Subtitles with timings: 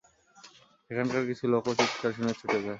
[0.85, 2.69] সেখানকার কিছু লোকও চিৎকার শুনে ছুটে যায়।